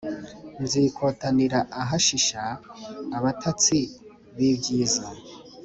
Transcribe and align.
Nzikotanira 0.63 1.59
ahashisha 1.81 2.41
abatatsi 3.17 3.79
bibyiza 4.35 5.05